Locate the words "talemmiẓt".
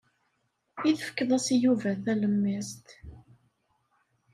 2.03-2.87